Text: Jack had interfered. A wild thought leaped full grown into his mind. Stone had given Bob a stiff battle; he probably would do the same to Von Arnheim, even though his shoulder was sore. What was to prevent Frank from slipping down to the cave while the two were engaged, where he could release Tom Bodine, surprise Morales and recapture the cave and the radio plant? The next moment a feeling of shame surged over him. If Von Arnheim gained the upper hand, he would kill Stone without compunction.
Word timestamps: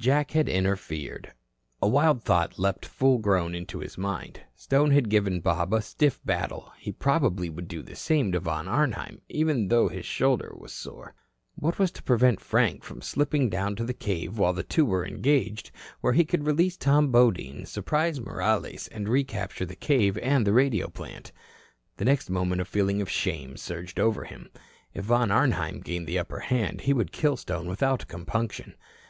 Jack 0.00 0.30
had 0.30 0.48
interfered. 0.48 1.34
A 1.82 1.86
wild 1.86 2.22
thought 2.22 2.58
leaped 2.58 2.86
full 2.86 3.18
grown 3.18 3.54
into 3.54 3.80
his 3.80 3.98
mind. 3.98 4.40
Stone 4.54 4.92
had 4.92 5.10
given 5.10 5.40
Bob 5.42 5.74
a 5.74 5.82
stiff 5.82 6.18
battle; 6.24 6.72
he 6.78 6.90
probably 6.90 7.50
would 7.50 7.68
do 7.68 7.82
the 7.82 7.94
same 7.94 8.32
to 8.32 8.40
Von 8.40 8.66
Arnheim, 8.66 9.20
even 9.28 9.68
though 9.68 9.88
his 9.88 10.06
shoulder 10.06 10.54
was 10.56 10.72
sore. 10.72 11.12
What 11.56 11.78
was 11.78 11.90
to 11.90 12.02
prevent 12.02 12.40
Frank 12.40 12.82
from 12.82 13.02
slipping 13.02 13.50
down 13.50 13.76
to 13.76 13.84
the 13.84 13.92
cave 13.92 14.38
while 14.38 14.54
the 14.54 14.62
two 14.62 14.86
were 14.86 15.04
engaged, 15.06 15.70
where 16.00 16.14
he 16.14 16.24
could 16.24 16.44
release 16.46 16.78
Tom 16.78 17.12
Bodine, 17.12 17.66
surprise 17.66 18.18
Morales 18.18 18.88
and 18.88 19.06
recapture 19.06 19.66
the 19.66 19.76
cave 19.76 20.16
and 20.22 20.46
the 20.46 20.54
radio 20.54 20.88
plant? 20.88 21.30
The 21.98 22.06
next 22.06 22.30
moment 22.30 22.62
a 22.62 22.64
feeling 22.64 23.02
of 23.02 23.10
shame 23.10 23.58
surged 23.58 24.00
over 24.00 24.24
him. 24.24 24.48
If 24.94 25.04
Von 25.04 25.30
Arnheim 25.30 25.80
gained 25.80 26.06
the 26.06 26.18
upper 26.18 26.38
hand, 26.40 26.80
he 26.80 26.94
would 26.94 27.12
kill 27.12 27.36
Stone 27.36 27.66
without 27.68 28.08
compunction. 28.08 28.76